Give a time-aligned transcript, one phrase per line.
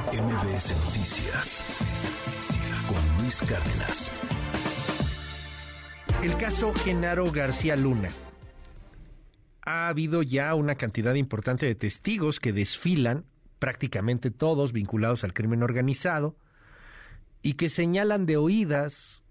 [0.00, 1.64] MBS Noticias
[2.88, 4.10] con Luis Cárdenas.
[6.22, 8.08] El caso Genaro García Luna.
[9.66, 13.26] Ha habido ya una cantidad importante de testigos que desfilan,
[13.58, 16.36] prácticamente todos vinculados al crimen organizado,
[17.42, 19.22] y que señalan de oídas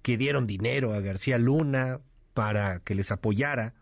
[0.00, 2.00] que dieron dinero a García Luna
[2.32, 3.74] para que les apoyara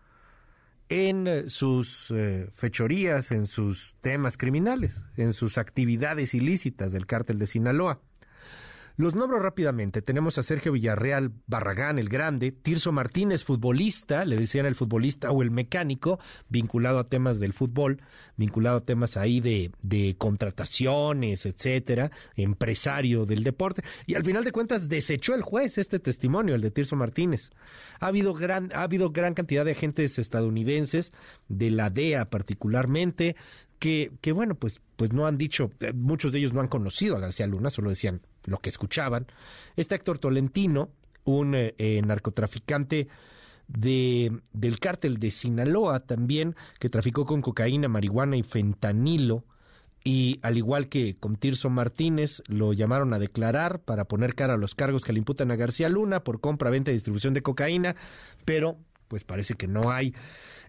[0.89, 7.39] en eh, sus eh, fechorías, en sus temas criminales, en sus actividades ilícitas del cártel
[7.39, 8.01] de Sinaloa.
[8.99, 10.01] Los nombro rápidamente.
[10.01, 15.41] Tenemos a Sergio Villarreal Barragán, el grande, Tirso Martínez, futbolista, le decían el futbolista o
[15.41, 18.01] el mecánico, vinculado a temas del fútbol,
[18.35, 23.83] vinculado a temas ahí de, de contrataciones, etcétera, empresario del deporte.
[24.05, 27.51] Y al final de cuentas desechó el juez este testimonio, el de Tirso Martínez.
[28.01, 31.13] Ha habido gran, ha habido gran cantidad de agentes estadounidenses,
[31.47, 33.37] de la DEA particularmente,
[33.79, 37.15] que, que bueno, pues, pues no han dicho, eh, muchos de ellos no han conocido
[37.15, 39.27] a García Luna, solo decían lo que escuchaban.
[39.75, 40.89] Está Héctor Tolentino,
[41.23, 43.07] un eh, eh, narcotraficante
[43.67, 49.45] de, del cártel de Sinaloa también, que traficó con cocaína, marihuana y fentanilo.
[50.03, 54.57] Y al igual que con Tirso Martínez, lo llamaron a declarar para poner cara a
[54.57, 57.95] los cargos que le imputan a García Luna por compra, venta y distribución de cocaína,
[58.45, 58.77] pero
[59.09, 60.13] pues parece que no hay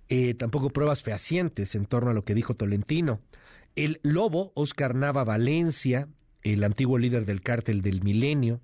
[0.08, 3.20] eh, tampoco pruebas fehacientes en torno a lo que dijo Tolentino.
[3.76, 6.08] El lobo, Oscar Nava Valencia,
[6.42, 8.60] el antiguo líder del cártel del milenio,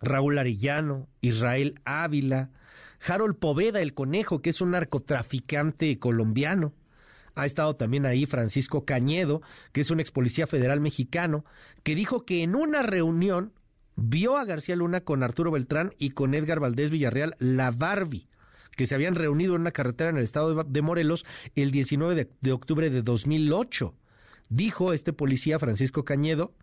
[0.00, 2.50] Raúl Arellano, Israel Ávila,
[3.06, 6.72] Harold Poveda, el conejo, que es un narcotraficante colombiano.
[7.34, 11.44] Ha estado también ahí Francisco Cañedo, que es un ex policía federal mexicano,
[11.82, 13.52] que dijo que en una reunión
[13.94, 18.28] vio a García Luna con Arturo Beltrán y con Edgar Valdés Villarreal, la Barbie
[18.78, 21.26] que se habían reunido en una carretera en el estado de Morelos
[21.56, 23.92] el 19 de, octubre de 2008.
[24.50, 26.54] Dijo este policía Francisco Cañedo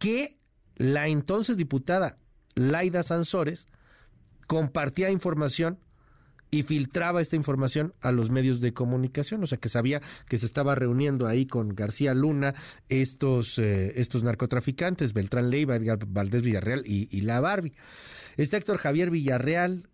[0.00, 0.36] que
[0.76, 2.16] la entonces diputada
[2.56, 3.68] Laida Sansores
[4.48, 5.78] compartía información
[6.50, 10.46] y filtraba esta información a los medios de comunicación, o sea que sabía que se
[10.46, 12.54] estaba reuniendo ahí con García Luna
[12.88, 17.74] estos, eh, estos narcotraficantes, Beltrán Leiva, Edgar Valdés Villarreal y, la Barbie.
[18.36, 19.88] Este Héctor Javier Villarreal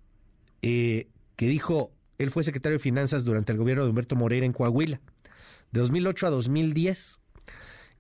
[0.63, 4.53] eh, que dijo, él fue secretario de Finanzas durante el gobierno de Humberto Moreira en
[4.53, 5.01] Coahuila,
[5.73, 7.19] de 2008 a 2010.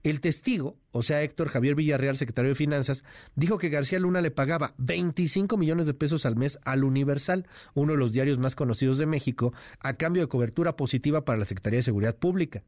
[0.06, 3.02] El testigo, o sea, Héctor Javier Villarreal, secretario de Finanzas,
[3.34, 7.94] dijo que García Luna le pagaba 25 millones de pesos al mes al Universal, uno
[7.94, 11.78] de los diarios más conocidos de México, a cambio de cobertura positiva para la Secretaría
[11.78, 12.62] de Seguridad Pública.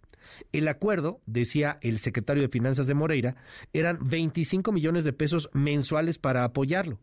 [0.51, 3.37] El acuerdo, decía el secretario de Finanzas de Moreira,
[3.73, 6.99] eran 25 millones de pesos mensuales para apoyarlo.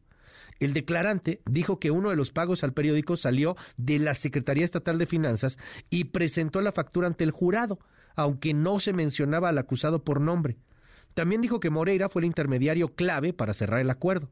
[0.60, 4.98] El declarante dijo que uno de los pagos al periódico salió de la Secretaría Estatal
[4.98, 5.58] de Finanzas
[5.90, 7.80] y presentó la factura ante el jurado,
[8.16, 10.58] aunque no se mencionaba al acusado por nombre.
[11.14, 14.30] También dijo que Moreira fue el intermediario clave para cerrar el acuerdo.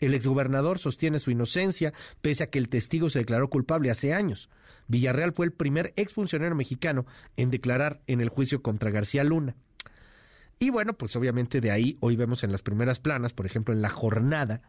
[0.00, 4.48] El exgobernador sostiene su inocencia, pese a que el testigo se declaró culpable hace años.
[4.86, 7.06] Villarreal fue el primer exfuncionario mexicano
[7.36, 9.56] en declarar en el juicio contra García Luna.
[10.58, 13.82] Y bueno, pues obviamente de ahí hoy vemos en las primeras planas, por ejemplo en
[13.82, 14.62] la jornada,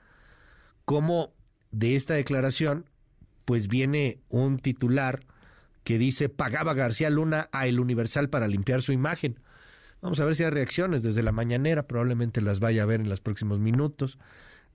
[0.85, 1.33] cómo
[1.71, 2.85] de esta declaración,
[3.45, 5.25] pues viene un titular
[5.83, 9.39] que dice pagaba García Luna a El Universal para limpiar su imagen.
[10.01, 13.09] Vamos a ver si hay reacciones desde la mañanera, probablemente las vaya a ver en
[13.09, 14.17] los próximos minutos.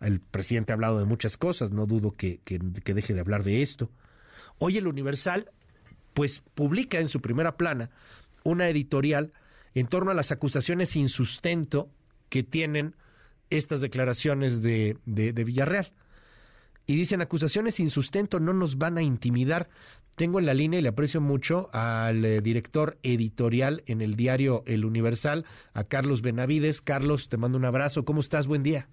[0.00, 3.62] El presidente ha hablado de muchas cosas, no dudo que, que, deje de hablar de
[3.62, 3.90] esto.
[4.58, 5.50] Hoy el Universal,
[6.12, 7.90] pues publica en su primera plana
[8.42, 9.32] una editorial
[9.74, 11.88] en torno a las acusaciones sin sustento
[12.28, 12.94] que tienen
[13.48, 15.92] estas declaraciones de, de, de Villarreal
[16.86, 19.68] y dicen acusaciones sin sustento no nos van a intimidar.
[20.16, 24.62] Tengo en la línea y le aprecio mucho al eh, director editorial en el diario
[24.66, 26.82] El Universal, a Carlos Benavides.
[26.82, 28.04] Carlos, te mando un abrazo.
[28.04, 28.46] ¿Cómo estás?
[28.46, 28.86] Buen día.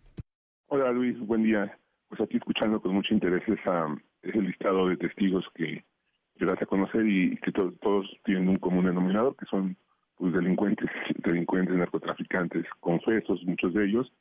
[0.67, 1.77] Hola Luis, buen día.
[2.07, 3.87] Pues aquí escuchando con mucho interés esa,
[4.23, 5.83] ese listado de testigos que,
[6.37, 9.77] que das a conocer y que todos tienen un común denominador, que son
[10.17, 10.89] pues delincuentes,
[11.23, 14.11] delincuentes, narcotraficantes, confesos, muchos de ellos,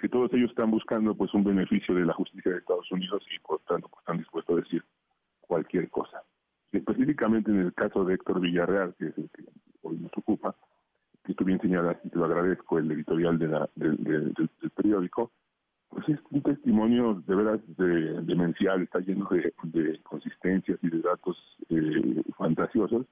[0.00, 3.38] que todos ellos están buscando pues un beneficio de la justicia de Estados Unidos y
[3.40, 4.82] por tanto pues, están dispuestos a decir
[5.40, 6.22] cualquier cosa.
[6.72, 9.44] específicamente en el caso de Héctor Villarreal, que es el que
[9.82, 10.54] hoy nos ocupa,
[11.24, 15.32] que tú bien señalas y te lo agradezco, el editorial de la, del periódico,
[15.90, 21.36] pues es un testimonio de veras de, demencial, está lleno de, consistencias y de datos
[21.68, 23.06] eh, fantasiosos,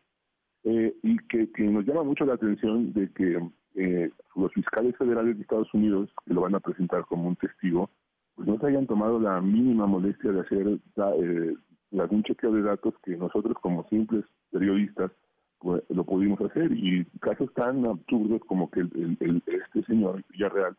[0.65, 3.41] eh, y que, que nos llama mucho la atención de que
[3.75, 7.91] eh, los fiscales federales de Estados Unidos, que lo van a presentar como un testigo,
[8.35, 11.55] pues no se hayan tomado la mínima molestia de hacer eh,
[11.99, 15.11] algún chequeo de datos que nosotros como simples periodistas
[15.59, 16.73] pues, lo pudimos hacer.
[16.73, 20.77] Y casos tan absurdos como que el, este señor Villarreal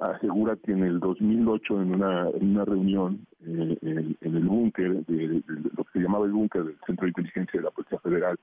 [0.00, 3.78] asegura que en el 2008 en una, en una reunión eh,
[4.20, 5.42] en, el búnker, de,
[5.76, 8.36] lo que se llamaba el búnker del Centro de Inteligencia de la Policía Federal,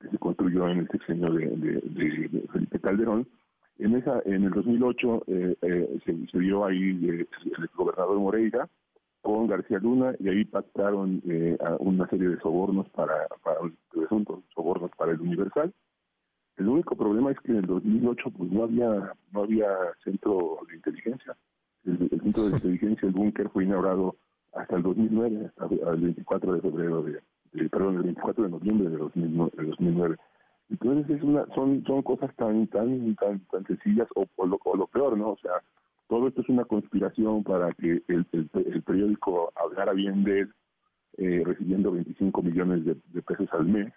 [0.00, 3.26] que se construyó en el sexenio de, de, Felipe Calderón,
[3.78, 6.78] en esa en el 2008 eh, eh, se, se, vio ahí
[7.08, 7.28] el
[7.74, 8.68] gobernador Moreira
[9.22, 11.22] con García Luna y ahí pactaron
[11.80, 13.60] una serie de sobornos para, para
[13.90, 15.72] presuntos sobornos para el Universal
[16.58, 19.68] el único problema es que en el 2008 pues no había no había
[20.02, 21.36] centro de inteligencia.
[21.84, 24.16] El, centro de inteligencia, el búnker, fue inaugurado
[24.52, 28.96] hasta el 2009, hasta el 24 de febrero de, perdón, el 24 de noviembre de,
[28.96, 30.16] 2009.
[30.70, 35.30] Entonces es una, son son cosas tan tan tan tan sencillas o, lo, peor, ¿no?
[35.30, 35.52] O sea,
[36.08, 40.52] todo esto es una conspiración para que el, el, periódico hablara bien de él,
[41.18, 43.92] eh, recibiendo 25 millones de pesos al mes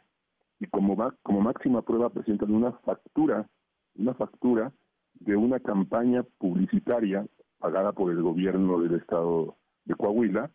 [0.62, 3.50] y como, como máxima prueba presentan una factura,
[3.96, 4.72] una factura
[5.16, 7.26] de una campaña publicitaria
[7.58, 10.52] pagada por el gobierno del estado de Coahuila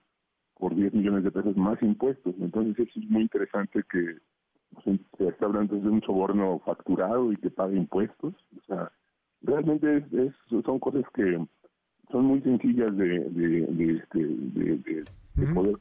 [0.55, 2.37] por 10 millones de pesos más impuestos.
[2.39, 4.19] Entonces eso es muy interesante que
[4.85, 8.35] se está hablando de un soborno facturado y que pague impuestos.
[8.57, 8.91] O sea,
[9.43, 10.35] realmente es,
[10.65, 11.45] son cosas que
[12.11, 15.05] son muy sencillas de, de, este, de,
[15.53, 15.77] poder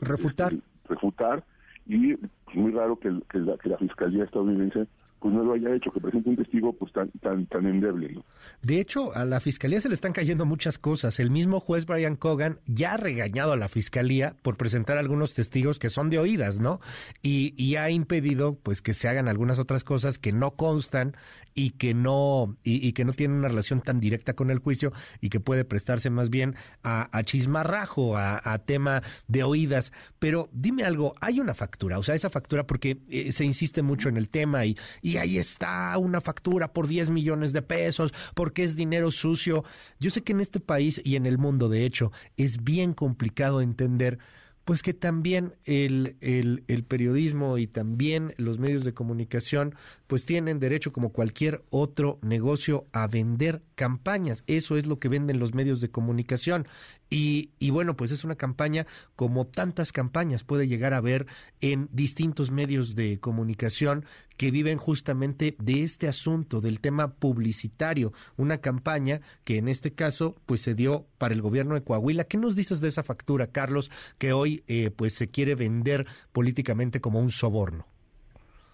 [0.00, 0.52] refutar.
[0.88, 1.44] refutar
[1.86, 2.16] y
[2.54, 4.86] muy raro que, que, la, que la Fiscalía estadounidense
[5.24, 8.22] pues no lo haya hecho, que presente un testigo pues tan tan tan endeble.
[8.60, 11.18] De hecho, a la fiscalía se le están cayendo muchas cosas.
[11.18, 15.78] El mismo juez Brian Cogan ya ha regañado a la fiscalía por presentar algunos testigos
[15.78, 16.78] que son de oídas, ¿no?
[17.22, 21.16] Y, y ha impedido pues que se hagan algunas otras cosas que no constan
[21.54, 25.30] y que no y, que no tiene una relación tan directa con el juicio y
[25.30, 29.92] que puede prestarse más bien a, chismarrajo, a, tema de oídas.
[30.18, 34.08] Pero dime algo, hay una factura, o sea, esa factura porque eh, se insiste mucho
[34.08, 34.76] en el tema y,
[35.18, 39.64] ahí está una factura por 10 millones de pesos porque es dinero sucio.
[40.00, 43.60] Yo sé que en este país y en el mundo, de hecho, es bien complicado
[43.60, 44.18] entender
[44.64, 49.74] pues que también el, el, el, periodismo y también los medios de comunicación
[50.06, 54.42] pues tienen derecho como cualquier otro negocio a vender campañas.
[54.46, 56.66] Eso es lo que venden los medios de comunicación.
[57.10, 61.26] Y, y, bueno, pues es una campaña como tantas campañas puede llegar a ver
[61.60, 64.04] en distintos medios de comunicación
[64.36, 68.12] que viven justamente de este asunto, del tema publicitario.
[68.36, 72.24] Una campaña que en este caso pues se dio para el gobierno de Coahuila.
[72.24, 77.00] ¿Qué nos dices de esa factura, Carlos, que hoy eh, pues se quiere vender políticamente
[77.00, 77.86] como un soborno?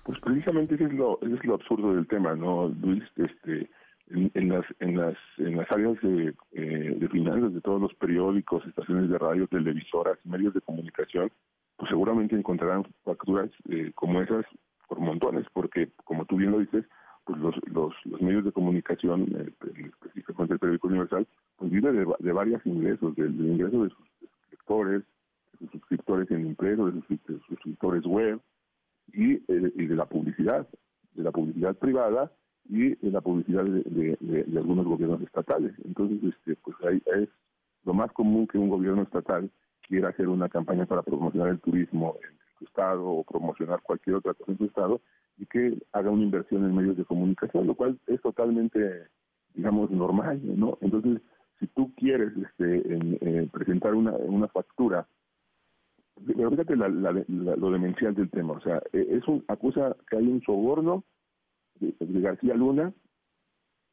[0.05, 3.05] Pues precisamente eso es lo, es lo absurdo del tema, ¿no, Luis?
[3.17, 3.71] Este,
[4.11, 8.67] en, las en las en las áreas de, eh, de finanzas de todos los periódicos,
[8.67, 11.31] estaciones de radio, televisoras, medios de comunicación,
[11.77, 14.45] pues seguramente encontrarán facturas eh, como esas
[14.89, 16.85] por montones, porque como tú bien lo dices,
[17.25, 21.27] pues los los, los medios de comunicación, eh, el periódico universal,
[21.57, 24.09] pues vive de, de varios ingresos, del, ingreso de sus
[24.51, 25.03] lectores,
[25.53, 28.41] de sus suscriptores en impreso, de sus, suscriptores web
[29.13, 30.67] y, y de la publicidad,
[31.15, 32.33] de la publicidad privada
[32.69, 35.73] y en la publicidad de, algunos gobiernos estatales.
[35.85, 37.29] Entonces, este, pues ahí es
[37.85, 39.51] lo más común que un gobierno estatal
[39.83, 44.35] quiera hacer una campaña para promocionar el turismo en su estado o promocionar cualquier otra
[44.35, 45.01] cosa en su estado
[45.39, 49.07] y que haga una inversión en medios de comunicación, lo cual es totalmente,
[49.55, 50.77] digamos, normal, ¿no?
[50.81, 51.21] Entonces,
[51.59, 52.83] si tú quieres este,
[53.21, 55.07] eh, presentar una, una factura,
[56.27, 60.43] pero fíjate lo demencial del tema, o sea, e, es un acusa que hay un
[60.43, 61.05] soborno
[61.81, 62.93] de, García Luna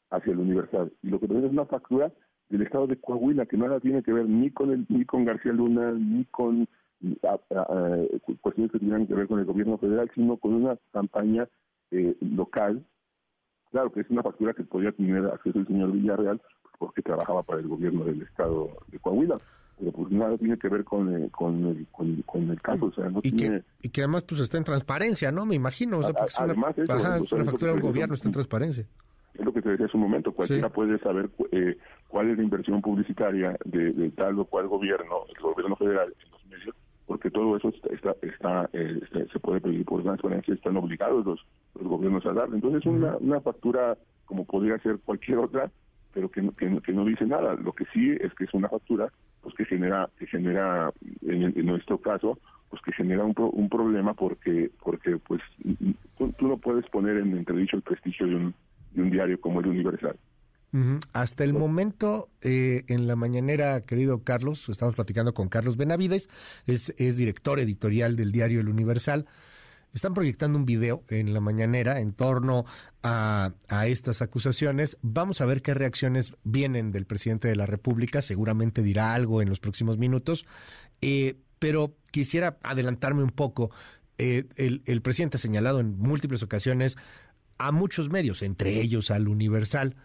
[0.09, 0.91] hacia el Universal.
[1.01, 2.11] Y lo que tenemos es una factura
[2.49, 5.51] del estado de Coahuila que nada tiene que ver ni con el, ni con García
[5.51, 6.67] Luna ni con
[8.41, 11.47] cuestiones que tuvieran que ver con el gobierno federal, sino con una campaña
[11.91, 12.85] eh, local.
[13.71, 16.41] Claro que es una factura que podría tener acceso el señor Villarreal
[16.79, 19.37] porque trabajaba para el gobierno del estado de Coahuila
[19.79, 21.85] pero pues nada tiene que ver con, el, con, el,
[22.25, 23.59] con, el caso, o sea, no y tiene...
[23.59, 25.45] Que, y que además pues está en transparencia, ¿no?
[25.45, 28.85] Me imagino, o sea, porque es una, además una factura del gobierno, está en transparencia.
[29.35, 32.43] Es lo que te decía hace un momento, cualquiera puede saber eh, cuál es la
[32.43, 37.55] inversión publicitaria de, tal o cual gobierno, el gobierno federal en los medios, porque todo
[37.55, 38.99] eso está, está, eh,
[39.31, 42.55] se puede pedir por transparencia, están obligados los, los gobiernos a darle.
[42.55, 45.69] Entonces, una, una factura como podría ser cualquier otra,
[46.13, 47.53] pero que que, que no dice nada.
[47.53, 49.11] Lo que sí es que es una factura
[49.47, 52.37] pues que genera que genera en, nuestro caso
[52.69, 55.41] pues que genera un, un problema porque porque pues
[56.17, 58.53] tú, no puedes poner en entredicho el prestigio de un,
[58.91, 60.17] de un diario como el Universal.
[61.13, 66.29] Hasta el momento, eh, en la mañanera, querido Carlos, estamos platicando con Carlos Benavides,
[66.67, 69.27] es, es director editorial del diario El Universal.
[69.97, 72.65] Están proyectando un video en la mañanera en torno
[73.03, 73.51] a,
[73.87, 74.97] estas acusaciones.
[75.01, 78.21] Vamos a ver qué reacciones vienen del presidente de la República.
[78.21, 80.45] Seguramente dirá algo en los próximos minutos.
[81.01, 83.71] Eh, pero quisiera adelantarme un poco.
[84.19, 86.95] Eh, el, el presidente ha señalado en múltiples ocasiones
[87.57, 89.95] a muchos medios, entre ellos al Universal,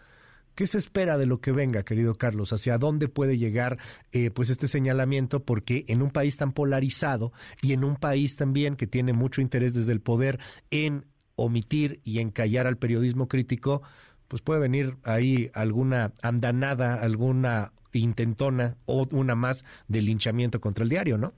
[0.55, 2.53] ¿Qué se espera de lo que venga, querido Carlos?
[2.53, 3.77] ¿Hacia dónde puede llegar
[4.11, 5.39] eh, pues este señalamiento?
[5.39, 7.31] Porque en un país tan polarizado
[7.61, 11.05] y en un país también que tiene mucho interés desde el poder en
[11.35, 13.81] omitir y encallar al periodismo crítico,
[14.27, 20.89] pues puede venir ahí alguna andanada, alguna intentona o una más de linchamiento contra el
[20.89, 21.33] diario, ¿no?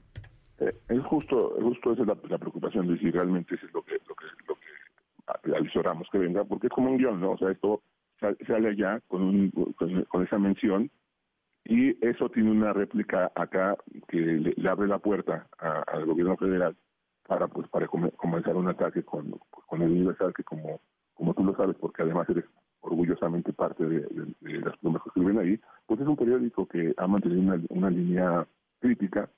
[0.60, 3.94] Eh, es justo, justo esa es la, preocupación de si realmente eso es lo que,
[4.08, 7.32] lo que, lo que que venga, porque es como un guion, ¿no?
[7.32, 7.82] O sea, esto
[8.48, 9.52] sale allá con, un,
[10.10, 10.90] con, esa mención
[11.64, 13.76] y eso tiene una réplica acá
[14.08, 16.76] que le, abre la puerta al gobierno federal
[17.28, 20.80] para pues para comenzar un ataque con, con el Universal que como
[21.14, 22.46] como tú lo sabes porque además eres
[22.82, 24.06] orgullosamente parte de,
[24.42, 28.48] las plumas que escriben ahí pues es un periódico que ha mantenido una, línea
[28.80, 29.30] crítica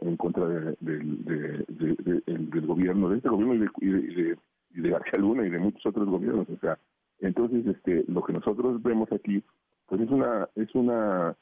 [0.00, 4.38] en contra de, del gobierno de este gobierno y de,
[4.74, 6.78] y de García Luna y de muchos otros gobiernos o sea
[7.20, 9.42] entonces, este, lo que nosotros vemos aquí,
[9.86, 11.36] pues es una, es una,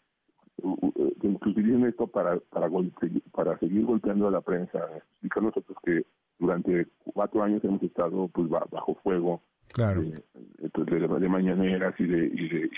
[0.57, 2.69] que utilizan esto para, para,
[3.33, 4.78] para seguir golpeando a la prensa.
[4.97, 6.04] Explica nosotros que
[6.38, 10.02] durante cuatro años hemos estado pues bajo fuego claro.
[10.02, 10.23] de,
[10.61, 12.71] de, mañaneras y de, y de,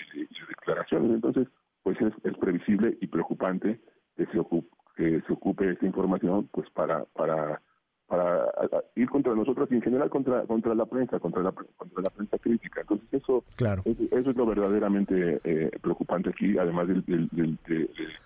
[0.49, 1.11] declaraciones.
[1.11, 1.49] Entonces,
[1.83, 3.81] pues es, es previsible y preocupante
[4.17, 7.61] que se ocupe, que se ocupe esta información pues para, para
[8.07, 8.47] para
[8.95, 12.39] ir contra nosotros y en general contra contra la prensa, contra la contra la prensa
[12.39, 12.81] crítica.
[12.83, 13.83] Entonces eso claro.
[13.85, 17.59] eso, es lo verdaderamente eh, preocupante aquí, además del, del,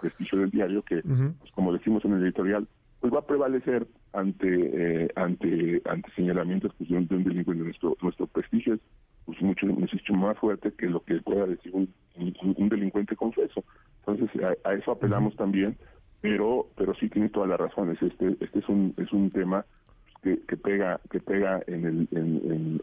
[0.00, 2.68] prestigio del diario que, pues, como decimos en el editorial,
[3.00, 7.64] pues va a prevalecer ante eh, ante ante señalamientos pues, de, un, delincuente.
[7.64, 8.80] Nuestro nuestro prestigio es
[9.24, 13.64] pues, mucho, mucho más fuerte que lo que pueda decir un, un, delincuente confeso.
[14.00, 14.28] Entonces
[14.64, 15.76] a, eso apelamos también
[16.20, 19.64] pero pero sí tiene todas las razones este este es un es un tema
[20.22, 22.08] que, que pega que pega en, el,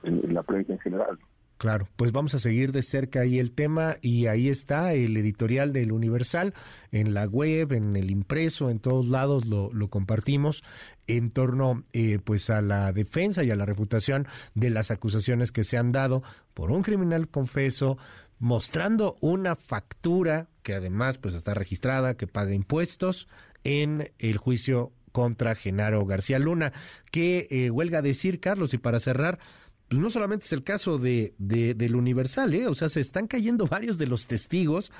[0.03, 1.17] en, la prensa en general.
[1.57, 5.73] Claro, pues vamos a seguir de cerca ahí el tema y ahí está el editorial
[5.73, 6.53] del Universal
[6.91, 10.63] en la web, en el impreso, en todos lados lo, lo compartimos
[11.07, 15.63] en torno eh, pues a la defensa y a la refutación de las acusaciones que
[15.63, 16.21] se han dado
[16.53, 17.97] por un criminal confeso
[18.39, 23.29] mostrando una factura que además pues está registrada, que paga impuestos
[23.63, 26.73] en el juicio contra Genaro García Luna,
[27.09, 29.39] que eh, huelga decir, Carlos, y para cerrar,
[29.87, 32.67] pues no solamente es el caso de, de, del Universal, ¿eh?
[32.67, 34.91] o sea, se están cayendo varios de los testigos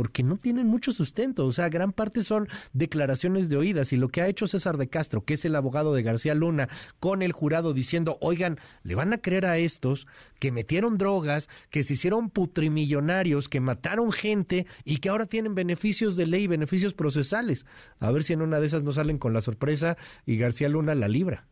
[0.00, 4.08] porque no tienen mucho sustento, o sea, gran parte son declaraciones de oídas y lo
[4.08, 6.68] que ha hecho César de Castro, que es el abogado de García Luna,
[7.00, 10.06] con el jurado diciendo, oigan, le van a creer a estos
[10.38, 16.16] que metieron drogas, que se hicieron putrimillonarios, que mataron gente y que ahora tienen beneficios
[16.16, 17.66] de ley, beneficios procesales.
[17.98, 20.94] A ver si en una de esas no salen con la sorpresa y García Luna
[20.94, 21.44] la libra.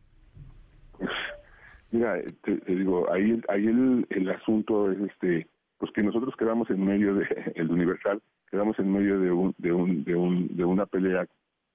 [1.91, 5.47] Mira, te, digo, ahí, ahí el, el asunto es este
[5.79, 7.25] pues que nosotros quedamos en medio de
[7.55, 11.27] el Universal, quedamos en medio de un, de un, de un, de una pelea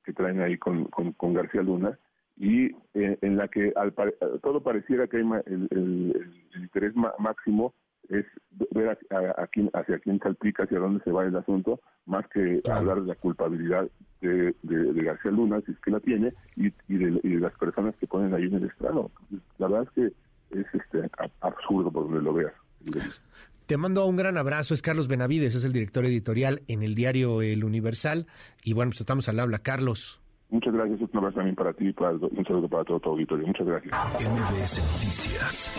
[0.04, 1.98] que traen ahí con, con, García Luna
[2.36, 3.94] y eh, en la que al,
[4.42, 7.74] todo pareciera que hay el, el, interés máximo
[8.08, 8.26] es
[8.72, 13.00] ver a, quién, hacia quién salpica, hacia dónde se va el asunto, más que hablar
[13.00, 13.88] de la culpabilidad
[14.20, 17.54] de, de, García Luna, si es que la tiene, y, y, de, y, de, las
[17.54, 19.10] personas que ponen ahí en el estrado.
[19.58, 22.52] La verdad es que es este absurdo por donde lo veas.
[23.66, 27.40] Te mando un gran abrazo, es Carlos Benavides, es el director editorial en el diario
[27.40, 28.26] El Universal.
[28.62, 30.20] Y bueno, pues estamos al habla, Carlos.
[30.50, 33.46] Muchas gracias, un abrazo también para ti y para, un saludo para todo tu auditorio.
[33.46, 33.94] Muchas gracias.
[34.20, 35.72] MBS Noticias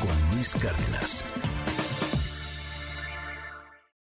[0.00, 1.59] con Luis Cárdenas.